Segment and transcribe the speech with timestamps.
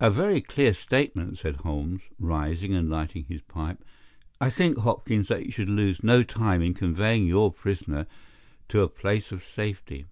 [0.00, 3.82] "A very clear statement said Holmes," rising and lighting his pipe.
[4.38, 8.06] "I think, Hopkins, that you should lose no time in conveying your prisoner
[8.68, 10.04] to a place of safety.